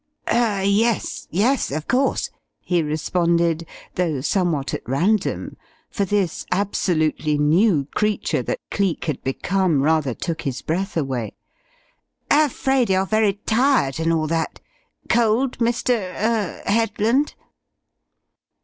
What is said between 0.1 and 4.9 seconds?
"Er yes, yes, of course," he responded, though somewhat at